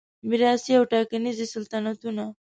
میراثي 0.29 0.73
او 0.77 0.83
ټاکنیز 0.93 1.39
سلطنتونه 1.53 2.25